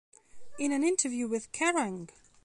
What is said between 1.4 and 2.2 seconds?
Kerrang!